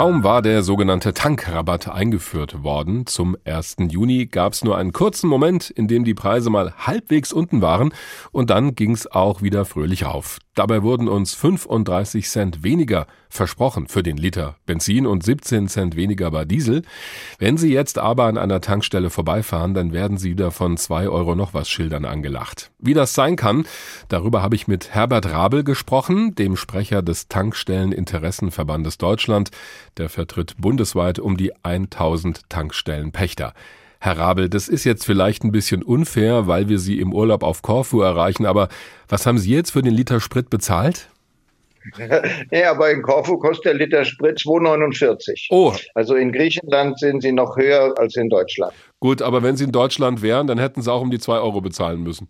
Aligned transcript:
Kaum 0.00 0.24
war 0.24 0.40
der 0.40 0.62
sogenannte 0.62 1.12
Tankrabatt 1.12 1.86
eingeführt 1.86 2.62
worden, 2.62 3.04
zum 3.04 3.36
1. 3.44 3.76
Juni 3.90 4.24
gab 4.24 4.54
es 4.54 4.64
nur 4.64 4.78
einen 4.78 4.92
kurzen 4.92 5.28
Moment, 5.28 5.68
in 5.68 5.88
dem 5.88 6.04
die 6.04 6.14
Preise 6.14 6.48
mal 6.48 6.72
halbwegs 6.78 7.34
unten 7.34 7.60
waren 7.60 7.92
und 8.32 8.48
dann 8.48 8.74
ging 8.74 8.92
es 8.92 9.06
auch 9.12 9.42
wieder 9.42 9.66
fröhlich 9.66 10.06
auf. 10.06 10.38
Dabei 10.60 10.82
wurden 10.82 11.08
uns 11.08 11.32
35 11.32 12.28
Cent 12.28 12.62
weniger 12.62 13.06
versprochen 13.30 13.88
für 13.88 14.02
den 14.02 14.18
Liter 14.18 14.56
Benzin 14.66 15.06
und 15.06 15.24
17 15.24 15.68
Cent 15.68 15.96
weniger 15.96 16.30
bei 16.30 16.44
Diesel. 16.44 16.82
Wenn 17.38 17.56
Sie 17.56 17.72
jetzt 17.72 17.96
aber 17.96 18.24
an 18.24 18.36
einer 18.36 18.60
Tankstelle 18.60 19.08
vorbeifahren, 19.08 19.72
dann 19.72 19.94
werden 19.94 20.18
Sie 20.18 20.32
wieder 20.32 20.50
von 20.50 20.76
2 20.76 21.08
Euro 21.08 21.34
noch 21.34 21.54
was 21.54 21.70
Schildern 21.70 22.04
angelacht. 22.04 22.72
Wie 22.78 22.92
das 22.92 23.14
sein 23.14 23.36
kann, 23.36 23.64
darüber 24.08 24.42
habe 24.42 24.54
ich 24.54 24.68
mit 24.68 24.92
Herbert 24.92 25.30
Rabel 25.30 25.64
gesprochen, 25.64 26.34
dem 26.34 26.58
Sprecher 26.58 27.00
des 27.00 27.28
Tankstelleninteressenverbandes 27.28 28.98
Deutschland. 28.98 29.48
Der 29.96 30.10
vertritt 30.10 30.56
bundesweit 30.58 31.18
um 31.18 31.38
die 31.38 31.54
1000 31.64 32.50
Tankstellenpächter. 32.50 33.54
Herr 34.02 34.16
Rabel, 34.16 34.48
das 34.48 34.68
ist 34.68 34.84
jetzt 34.84 35.04
vielleicht 35.04 35.44
ein 35.44 35.52
bisschen 35.52 35.82
unfair, 35.82 36.46
weil 36.46 36.70
wir 36.70 36.78
Sie 36.78 37.00
im 37.00 37.12
Urlaub 37.12 37.42
auf 37.42 37.60
Korfu 37.60 38.00
erreichen, 38.00 38.46
aber 38.46 38.68
was 39.08 39.26
haben 39.26 39.38
Sie 39.38 39.52
jetzt 39.52 39.72
für 39.72 39.82
den 39.82 39.94
Liter 39.94 40.20
Sprit 40.20 40.48
bezahlt? 40.48 41.08
Ja, 42.50 42.72
aber 42.72 42.90
in 42.90 43.02
Korfu 43.02 43.38
kostet 43.38 43.64
der 43.64 43.74
Liter 43.74 44.04
Sprit 44.04 44.38
2,49. 44.38 45.46
Oh. 45.50 45.74
Also 45.94 46.14
in 46.14 46.30
Griechenland 46.30 46.98
sind 46.98 47.22
sie 47.22 47.32
noch 47.32 47.56
höher 47.56 47.94
als 47.98 48.16
in 48.16 48.28
Deutschland. 48.28 48.74
Gut, 49.00 49.22
aber 49.22 49.42
wenn 49.42 49.56
Sie 49.56 49.64
in 49.64 49.72
Deutschland 49.72 50.20
wären, 50.20 50.46
dann 50.46 50.58
hätten 50.58 50.82
Sie 50.82 50.92
auch 50.92 51.00
um 51.00 51.10
die 51.10 51.18
2 51.18 51.38
Euro 51.38 51.62
bezahlen 51.62 52.02
müssen. 52.02 52.28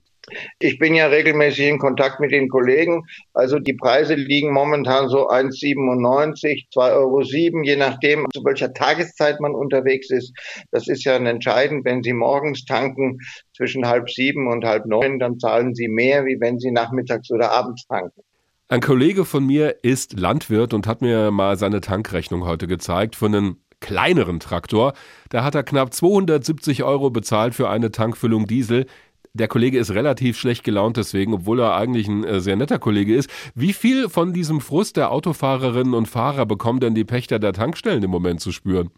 Ich 0.59 0.79
bin 0.79 0.95
ja 0.95 1.07
regelmäßig 1.07 1.67
in 1.67 1.79
Kontakt 1.79 2.21
mit 2.21 2.33
den 2.33 2.49
Kollegen. 2.49 3.05
Also 3.35 3.59
die 3.59 3.75
Preise 3.75 4.15
liegen 4.15 4.53
momentan 4.53 5.09
so 5.09 5.29
1,97, 5.29 6.69
2,07 6.75 6.95
Euro, 6.95 7.21
je 7.23 7.77
nachdem, 7.77 8.27
zu 8.33 8.45
welcher 8.45 8.73
Tageszeit 8.73 9.41
man 9.41 9.55
unterwegs 9.55 10.11
ist. 10.11 10.33
Das 10.71 10.89
ist 10.89 11.05
ja 11.05 11.17
entscheidend. 11.17 11.85
Wenn 11.85 12.03
Sie 12.03 12.13
morgens 12.13 12.65
tanken 12.65 13.19
zwischen 13.57 13.87
halb 13.87 14.11
sieben 14.11 14.49
und 14.49 14.65
halb 14.65 14.87
neun, 14.87 15.19
dann 15.19 15.39
zahlen 15.39 15.75
Sie 15.75 15.89
mehr, 15.89 16.25
wie 16.25 16.39
wenn 16.41 16.59
Sie 16.59 16.71
nachmittags 16.71 17.31
oder 17.31 17.51
abends 17.51 17.87
tanken. 17.87 18.23
Ein 18.69 18.81
Kollege 18.81 19.25
von 19.25 19.45
mir 19.45 19.83
ist 19.83 20.19
Landwirt 20.19 20.75
und 20.75 20.87
hat 20.87 21.03
mir 21.03 21.33
mal 21.33 21.59
seine 21.59 21.81
Tankrechnung 21.81 22.45
heute 22.45 22.69
gezeigt 22.69 23.17
von 23.17 23.35
einem 23.35 23.57
kleineren 23.81 24.39
Traktor. 24.39 24.93
Da 25.31 25.43
hat 25.43 25.55
er 25.55 25.65
knapp 25.65 25.93
270 25.93 26.85
Euro 26.85 27.11
bezahlt 27.11 27.55
für 27.55 27.69
eine 27.69 27.91
Tankfüllung 27.91 28.47
Diesel. 28.47 28.87
Der 29.33 29.47
Kollege 29.47 29.79
ist 29.79 29.93
relativ 29.93 30.37
schlecht 30.39 30.65
gelaunt 30.65 30.97
deswegen, 30.97 31.35
obwohl 31.35 31.61
er 31.61 31.77
eigentlich 31.77 32.09
ein 32.09 32.25
äh, 32.25 32.41
sehr 32.41 32.57
netter 32.57 32.81
Kollege 32.81 33.15
ist. 33.15 33.31
Wie 33.55 33.73
viel 33.73 34.09
von 34.09 34.33
diesem 34.33 34.61
Frust 34.61 34.97
der 34.97 35.13
Autofahrerinnen 35.13 35.95
und 35.95 36.07
Fahrer 36.07 36.47
bekommen 36.47 36.81
denn 36.81 36.97
die 36.97 37.05
Pächter 37.05 37.39
der 37.39 37.53
Tankstellen 37.53 38.03
im 38.03 38.11
Moment 38.11 38.41
zu 38.41 38.51
spüren? 38.51 38.91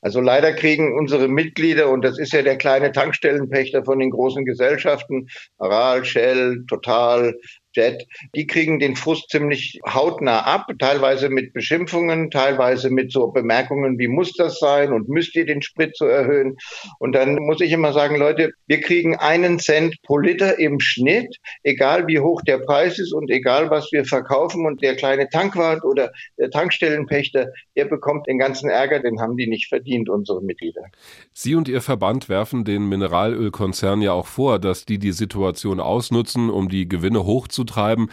Also 0.00 0.20
leider 0.20 0.52
kriegen 0.52 0.96
unsere 0.96 1.26
Mitglieder, 1.26 1.88
und 1.90 2.04
das 2.04 2.18
ist 2.18 2.32
ja 2.32 2.42
der 2.42 2.56
kleine 2.56 2.92
Tankstellenpächter 2.92 3.84
von 3.84 3.98
den 3.98 4.10
großen 4.10 4.44
Gesellschaften, 4.44 5.26
Aral, 5.58 6.04
Shell, 6.04 6.64
Total, 6.68 7.34
Jet, 7.78 8.08
die 8.34 8.46
kriegen 8.48 8.80
den 8.80 8.96
Frust 8.96 9.30
ziemlich 9.30 9.78
hautnah 9.86 10.40
ab, 10.40 10.66
teilweise 10.80 11.28
mit 11.28 11.52
Beschimpfungen, 11.52 12.30
teilweise 12.30 12.90
mit 12.90 13.12
so 13.12 13.28
Bemerkungen, 13.28 14.00
wie 14.00 14.08
muss 14.08 14.32
das 14.32 14.58
sein 14.58 14.92
und 14.92 15.08
müsst 15.08 15.36
ihr 15.36 15.46
den 15.46 15.62
Sprit 15.62 15.96
so 15.96 16.06
erhöhen? 16.06 16.56
Und 16.98 17.12
dann 17.12 17.36
muss 17.36 17.60
ich 17.60 17.70
immer 17.70 17.92
sagen, 17.92 18.16
Leute, 18.16 18.50
wir 18.66 18.80
kriegen 18.80 19.14
einen 19.16 19.60
Cent 19.60 19.94
pro 20.02 20.18
Liter 20.18 20.58
im 20.58 20.80
Schnitt, 20.80 21.36
egal 21.62 22.08
wie 22.08 22.18
hoch 22.18 22.42
der 22.42 22.58
Preis 22.58 22.98
ist 22.98 23.12
und 23.12 23.30
egal 23.30 23.70
was 23.70 23.92
wir 23.92 24.04
verkaufen 24.04 24.66
und 24.66 24.82
der 24.82 24.96
kleine 24.96 25.28
Tankwart 25.28 25.84
oder 25.84 26.10
der 26.36 26.50
Tankstellenpächter, 26.50 27.52
der 27.76 27.84
bekommt 27.84 28.26
den 28.26 28.38
ganzen 28.38 28.68
Ärger, 28.68 28.98
den 28.98 29.20
haben 29.20 29.36
die 29.36 29.46
nicht 29.46 29.68
verdient, 29.68 30.08
unsere 30.08 30.42
Mitglieder. 30.42 30.82
Sie 31.32 31.54
und 31.54 31.68
Ihr 31.68 31.80
Verband 31.80 32.28
werfen 32.28 32.64
den 32.64 32.88
Mineralölkonzernen 32.88 34.02
ja 34.02 34.12
auch 34.12 34.26
vor, 34.26 34.58
dass 34.58 34.84
die 34.84 34.98
die 34.98 35.12
Situation 35.12 35.78
ausnutzen, 35.78 36.50
um 36.50 36.68
die 36.68 36.88
Gewinne 36.88 37.24
hochzuziehen 37.24 37.67
treiben. 37.68 38.08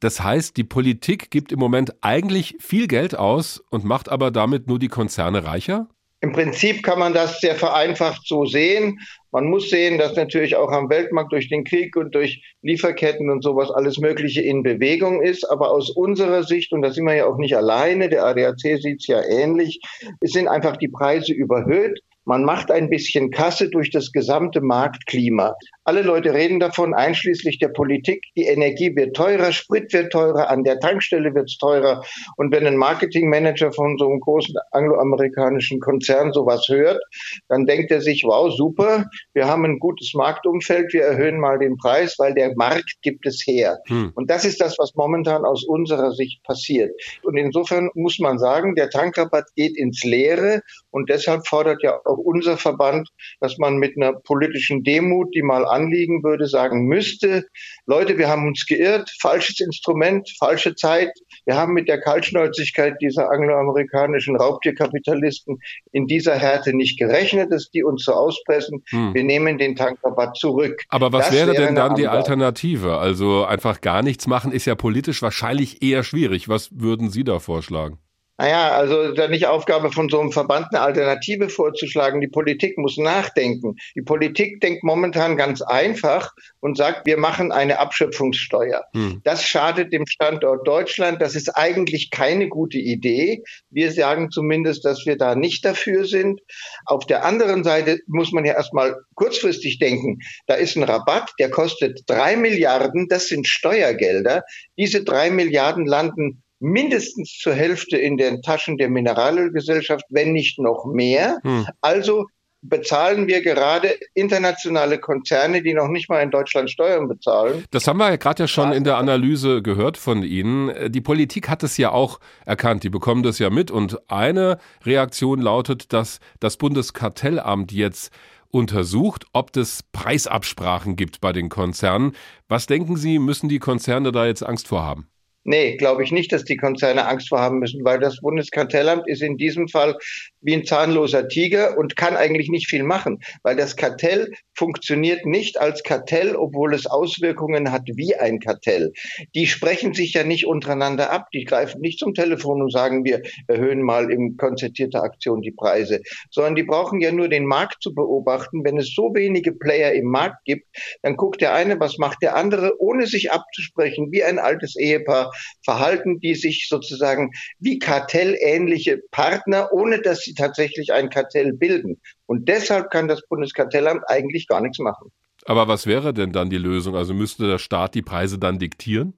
Das 0.00 0.22
heißt, 0.22 0.56
die 0.56 0.64
Politik 0.64 1.30
gibt 1.30 1.52
im 1.52 1.58
Moment 1.58 1.94
eigentlich 2.00 2.56
viel 2.58 2.86
Geld 2.86 3.16
aus 3.16 3.62
und 3.70 3.84
macht 3.84 4.08
aber 4.08 4.30
damit 4.30 4.66
nur 4.66 4.78
die 4.78 4.88
Konzerne 4.88 5.44
reicher? 5.44 5.88
Im 6.22 6.32
Prinzip 6.32 6.82
kann 6.82 6.98
man 6.98 7.14
das 7.14 7.40
sehr 7.40 7.54
vereinfacht 7.54 8.26
so 8.26 8.44
sehen. 8.44 8.98
Man 9.30 9.46
muss 9.46 9.70
sehen, 9.70 9.96
dass 9.96 10.16
natürlich 10.16 10.54
auch 10.54 10.70
am 10.70 10.90
Weltmarkt 10.90 11.32
durch 11.32 11.48
den 11.48 11.64
Krieg 11.64 11.96
und 11.96 12.14
durch 12.14 12.42
Lieferketten 12.60 13.30
und 13.30 13.42
sowas 13.42 13.70
alles 13.70 13.98
Mögliche 13.98 14.42
in 14.42 14.62
Bewegung 14.62 15.22
ist. 15.22 15.50
Aber 15.50 15.70
aus 15.70 15.88
unserer 15.88 16.42
Sicht, 16.42 16.72
und 16.72 16.82
da 16.82 16.90
sind 16.90 17.06
wir 17.06 17.14
ja 17.14 17.26
auch 17.26 17.38
nicht 17.38 17.56
alleine, 17.56 18.10
der 18.10 18.26
ADAC 18.26 18.60
sieht 18.60 19.00
es 19.00 19.06
ja 19.06 19.22
ähnlich, 19.22 19.80
sind 20.20 20.48
einfach 20.48 20.76
die 20.76 20.88
Preise 20.88 21.32
überhöht. 21.32 22.00
Man 22.30 22.44
macht 22.44 22.70
ein 22.70 22.88
bisschen 22.88 23.32
Kasse 23.32 23.70
durch 23.70 23.90
das 23.90 24.12
gesamte 24.12 24.60
Marktklima. 24.60 25.56
Alle 25.82 26.02
Leute 26.02 26.32
reden 26.32 26.60
davon, 26.60 26.94
einschließlich 26.94 27.58
der 27.58 27.70
Politik. 27.70 28.22
Die 28.36 28.44
Energie 28.44 28.94
wird 28.94 29.16
teurer, 29.16 29.50
Sprit 29.50 29.92
wird 29.92 30.12
teurer, 30.12 30.48
an 30.48 30.62
der 30.62 30.78
Tankstelle 30.78 31.34
wird 31.34 31.50
es 31.50 31.58
teurer. 31.58 32.04
Und 32.36 32.52
wenn 32.52 32.68
ein 32.68 32.76
Marketingmanager 32.76 33.72
von 33.72 33.98
so 33.98 34.08
einem 34.08 34.20
großen 34.20 34.54
angloamerikanischen 34.70 35.80
Konzern 35.80 36.32
sowas 36.32 36.68
hört, 36.68 37.02
dann 37.48 37.66
denkt 37.66 37.90
er 37.90 38.00
sich, 38.00 38.22
wow, 38.24 38.54
super, 38.56 39.06
wir 39.32 39.48
haben 39.48 39.64
ein 39.64 39.80
gutes 39.80 40.14
Marktumfeld, 40.14 40.92
wir 40.92 41.02
erhöhen 41.02 41.40
mal 41.40 41.58
den 41.58 41.76
Preis, 41.78 42.14
weil 42.20 42.32
der 42.34 42.54
Markt 42.54 42.94
gibt 43.02 43.26
es 43.26 43.42
her. 43.44 43.80
Hm. 43.88 44.12
Und 44.14 44.30
das 44.30 44.44
ist 44.44 44.60
das, 44.60 44.78
was 44.78 44.94
momentan 44.94 45.44
aus 45.44 45.64
unserer 45.64 46.12
Sicht 46.12 46.44
passiert. 46.44 46.92
Und 47.24 47.36
insofern 47.36 47.90
muss 47.94 48.20
man 48.20 48.38
sagen, 48.38 48.76
der 48.76 48.88
Tankrabatt 48.88 49.46
geht 49.56 49.76
ins 49.76 50.04
Leere 50.04 50.60
und 50.92 51.10
deshalb 51.10 51.48
fordert 51.48 51.82
ja 51.82 51.98
auch 52.04 52.19
unser 52.20 52.56
Verband, 52.56 53.08
dass 53.40 53.58
man 53.58 53.76
mit 53.78 53.96
einer 53.96 54.12
politischen 54.12 54.82
Demut, 54.82 55.34
die 55.34 55.42
mal 55.42 55.64
anliegen 55.66 56.22
würde, 56.22 56.46
sagen 56.46 56.86
müsste, 56.86 57.44
Leute, 57.86 58.18
wir 58.18 58.28
haben 58.28 58.46
uns 58.46 58.66
geirrt, 58.66 59.10
falsches 59.20 59.60
Instrument, 59.60 60.28
falsche 60.38 60.74
Zeit. 60.74 61.10
Wir 61.46 61.56
haben 61.56 61.72
mit 61.72 61.88
der 61.88 62.00
Kaltschnäuzigkeit 62.00 62.94
dieser 63.00 63.30
angloamerikanischen 63.30 64.36
Raubtierkapitalisten 64.36 65.58
in 65.92 66.06
dieser 66.06 66.36
Härte 66.36 66.74
nicht 66.74 66.98
gerechnet, 66.98 67.52
dass 67.52 67.70
die 67.70 67.82
uns 67.82 68.04
so 68.04 68.12
auspressen. 68.12 68.82
Hm. 68.90 69.14
Wir 69.14 69.24
nehmen 69.24 69.58
den 69.58 69.76
Tankrabatt 69.76 70.36
zurück. 70.36 70.82
Aber 70.88 71.12
was 71.12 71.32
wäre, 71.32 71.52
wäre 71.52 71.66
denn 71.66 71.74
dann 71.74 71.94
die 71.94 72.08
Alternative? 72.08 72.98
Also 72.98 73.44
einfach 73.44 73.80
gar 73.80 74.02
nichts 74.02 74.26
machen 74.26 74.52
ist 74.52 74.66
ja 74.66 74.74
politisch 74.74 75.22
wahrscheinlich 75.22 75.82
eher 75.82 76.02
schwierig. 76.02 76.48
Was 76.48 76.70
würden 76.72 77.10
Sie 77.10 77.24
da 77.24 77.38
vorschlagen? 77.38 77.98
Naja, 78.40 78.70
also 78.70 79.12
da 79.12 79.28
nicht 79.28 79.46
Aufgabe 79.46 79.92
von 79.92 80.08
so 80.08 80.18
einem 80.18 80.32
Verband 80.32 80.68
eine 80.70 80.80
Alternative 80.80 81.50
vorzuschlagen. 81.50 82.22
Die 82.22 82.28
Politik 82.28 82.78
muss 82.78 82.96
nachdenken. 82.96 83.76
Die 83.94 84.00
Politik 84.00 84.62
denkt 84.62 84.82
momentan 84.82 85.36
ganz 85.36 85.60
einfach 85.60 86.32
und 86.60 86.78
sagt, 86.78 87.04
wir 87.04 87.18
machen 87.18 87.52
eine 87.52 87.78
Abschöpfungssteuer. 87.78 88.82
Hm. 88.94 89.20
Das 89.24 89.44
schadet 89.44 89.92
dem 89.92 90.06
Standort 90.06 90.66
Deutschland. 90.66 91.20
Das 91.20 91.34
ist 91.34 91.50
eigentlich 91.50 92.10
keine 92.10 92.48
gute 92.48 92.78
Idee. 92.78 93.42
Wir 93.68 93.92
sagen 93.92 94.30
zumindest, 94.30 94.86
dass 94.86 95.04
wir 95.04 95.18
da 95.18 95.34
nicht 95.34 95.62
dafür 95.66 96.06
sind. 96.06 96.40
Auf 96.86 97.04
der 97.04 97.26
anderen 97.26 97.62
Seite 97.62 97.98
muss 98.06 98.32
man 98.32 98.46
ja 98.46 98.54
erstmal 98.54 98.96
kurzfristig 99.16 99.78
denken. 99.78 100.18
Da 100.46 100.54
ist 100.54 100.76
ein 100.76 100.84
Rabatt, 100.84 101.30
der 101.38 101.50
kostet 101.50 102.04
drei 102.06 102.36
Milliarden. 102.36 103.06
Das 103.06 103.26
sind 103.26 103.46
Steuergelder. 103.46 104.44
Diese 104.78 105.04
drei 105.04 105.30
Milliarden 105.30 105.84
landen 105.84 106.42
mindestens 106.60 107.38
zur 107.38 107.54
Hälfte 107.54 107.96
in 107.96 108.16
den 108.16 108.42
Taschen 108.42 108.78
der 108.78 108.88
Mineralölgesellschaft, 108.88 110.04
wenn 110.10 110.32
nicht 110.32 110.58
noch 110.58 110.84
mehr. 110.84 111.38
Hm. 111.42 111.66
Also 111.80 112.26
bezahlen 112.62 113.26
wir 113.26 113.42
gerade 113.42 113.96
internationale 114.14 114.98
Konzerne, 114.98 115.62
die 115.62 115.72
noch 115.72 115.88
nicht 115.88 116.08
mal 116.08 116.20
in 116.20 116.30
Deutschland 116.30 116.70
Steuern 116.70 117.08
bezahlen. 117.08 117.64
Das 117.70 117.86
haben 117.86 117.98
wir 117.98 118.10
ja 118.10 118.16
gerade 118.16 118.42
ja 118.42 118.48
schon 118.48 118.72
in 118.72 118.84
der 118.84 118.98
Analyse 118.98 119.62
gehört 119.62 119.96
von 119.96 120.22
Ihnen. 120.22 120.92
Die 120.92 121.00
Politik 121.00 121.48
hat 121.48 121.62
es 121.62 121.76
ja 121.78 121.90
auch 121.90 122.20
erkannt, 122.44 122.84
die 122.84 122.90
bekommen 122.90 123.22
das 123.22 123.38
ja 123.38 123.50
mit. 123.50 123.70
Und 123.70 124.10
eine 124.10 124.58
Reaktion 124.84 125.40
lautet, 125.40 125.92
dass 125.92 126.20
das 126.38 126.58
Bundeskartellamt 126.58 127.72
jetzt 127.72 128.12
untersucht, 128.50 129.24
ob 129.32 129.56
es 129.56 129.82
Preisabsprachen 129.92 130.96
gibt 130.96 131.20
bei 131.20 131.32
den 131.32 131.48
Konzernen. 131.48 132.12
Was 132.48 132.66
denken 132.66 132.96
Sie, 132.96 133.18
müssen 133.18 133.48
die 133.48 133.60
Konzerne 133.60 134.12
da 134.12 134.26
jetzt 134.26 134.44
Angst 134.44 134.68
vorhaben? 134.68 135.06
Nee, 135.44 135.76
glaube 135.76 136.04
ich 136.04 136.12
nicht, 136.12 136.32
dass 136.32 136.44
die 136.44 136.58
Konzerne 136.58 137.06
Angst 137.06 137.30
vor 137.30 137.40
haben 137.40 137.60
müssen, 137.60 137.82
weil 137.82 137.98
das 137.98 138.20
Bundeskartellamt 138.20 139.08
ist 139.08 139.22
in 139.22 139.38
diesem 139.38 139.68
Fall 139.68 139.96
wie 140.42 140.54
ein 140.54 140.66
zahnloser 140.66 141.28
Tiger 141.28 141.78
und 141.78 141.96
kann 141.96 142.14
eigentlich 142.16 142.50
nicht 142.50 142.68
viel 142.68 142.82
machen, 142.82 143.20
weil 143.42 143.56
das 143.56 143.76
Kartell 143.76 144.32
funktioniert 144.54 145.24
nicht 145.24 145.58
als 145.58 145.82
Kartell, 145.82 146.36
obwohl 146.36 146.74
es 146.74 146.86
Auswirkungen 146.86 147.72
hat 147.72 147.84
wie 147.94 148.14
ein 148.14 148.38
Kartell. 148.38 148.92
Die 149.34 149.46
sprechen 149.46 149.94
sich 149.94 150.12
ja 150.12 150.24
nicht 150.24 150.46
untereinander 150.46 151.10
ab, 151.10 151.28
die 151.32 151.44
greifen 151.44 151.80
nicht 151.80 151.98
zum 151.98 152.12
Telefon 152.12 152.60
und 152.60 152.70
sagen, 152.70 153.04
wir 153.06 153.22
erhöhen 153.46 153.82
mal 153.82 154.12
in 154.12 154.36
konzertierter 154.36 155.02
Aktion 155.02 155.40
die 155.40 155.52
Preise, 155.52 156.02
sondern 156.30 156.54
die 156.54 156.64
brauchen 156.64 157.00
ja 157.00 157.12
nur 157.12 157.28
den 157.28 157.46
Markt 157.46 157.82
zu 157.82 157.94
beobachten. 157.94 158.62
Wenn 158.62 158.76
es 158.76 158.94
so 158.94 159.14
wenige 159.14 159.52
Player 159.52 159.92
im 159.92 160.06
Markt 160.06 160.44
gibt, 160.44 160.66
dann 161.02 161.16
guckt 161.16 161.40
der 161.40 161.54
eine, 161.54 161.80
was 161.80 161.96
macht 161.96 162.18
der 162.20 162.36
andere, 162.36 162.78
ohne 162.78 163.06
sich 163.06 163.32
abzusprechen, 163.32 164.12
wie 164.12 164.22
ein 164.22 164.38
altes 164.38 164.76
Ehepaar 164.76 165.29
verhalten 165.64 166.20
die 166.20 166.34
sich 166.34 166.66
sozusagen 166.68 167.30
wie 167.58 167.78
kartellähnliche 167.78 168.98
Partner, 169.10 169.72
ohne 169.72 170.00
dass 170.00 170.20
sie 170.20 170.34
tatsächlich 170.34 170.92
ein 170.92 171.10
Kartell 171.10 171.52
bilden. 171.52 172.00
Und 172.26 172.48
deshalb 172.48 172.90
kann 172.90 173.08
das 173.08 173.22
Bundeskartellamt 173.28 174.02
eigentlich 174.08 174.46
gar 174.46 174.60
nichts 174.60 174.78
machen. 174.78 175.10
Aber 175.46 175.68
was 175.68 175.86
wäre 175.86 176.12
denn 176.12 176.32
dann 176.32 176.50
die 176.50 176.58
Lösung? 176.58 176.96
Also 176.96 177.14
müsste 177.14 177.46
der 177.46 177.58
Staat 177.58 177.94
die 177.94 178.02
Preise 178.02 178.38
dann 178.38 178.58
diktieren? 178.58 179.14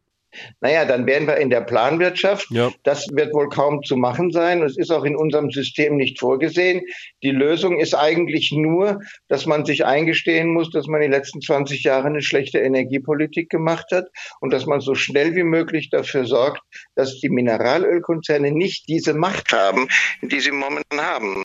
Naja, 0.60 0.84
dann 0.84 1.06
wären 1.06 1.26
wir 1.26 1.36
in 1.36 1.50
der 1.50 1.60
Planwirtschaft. 1.60 2.50
Ja. 2.50 2.70
Das 2.82 3.08
wird 3.12 3.34
wohl 3.34 3.48
kaum 3.48 3.82
zu 3.82 3.96
machen 3.96 4.30
sein. 4.30 4.62
Es 4.62 4.76
ist 4.76 4.90
auch 4.90 5.04
in 5.04 5.16
unserem 5.16 5.50
System 5.50 5.96
nicht 5.96 6.18
vorgesehen. 6.18 6.82
Die 7.22 7.30
Lösung 7.30 7.78
ist 7.78 7.94
eigentlich 7.94 8.52
nur, 8.52 9.00
dass 9.28 9.46
man 9.46 9.64
sich 9.64 9.84
eingestehen 9.84 10.52
muss, 10.52 10.70
dass 10.70 10.86
man 10.86 11.00
die 11.00 11.08
letzten 11.08 11.40
20 11.40 11.84
Jahre 11.84 12.06
eine 12.06 12.22
schlechte 12.22 12.58
Energiepolitik 12.58 13.50
gemacht 13.50 13.86
hat 13.92 14.06
und 14.40 14.52
dass 14.52 14.66
man 14.66 14.80
so 14.80 14.94
schnell 14.94 15.34
wie 15.34 15.44
möglich 15.44 15.90
dafür 15.90 16.24
sorgt, 16.24 16.62
dass 16.94 17.20
die 17.20 17.28
Mineralölkonzerne 17.28 18.50
nicht 18.50 18.88
diese 18.88 19.14
Macht 19.14 19.52
haben, 19.52 19.88
die 20.22 20.40
sie 20.40 20.52
momentan 20.52 21.00
haben. 21.00 21.36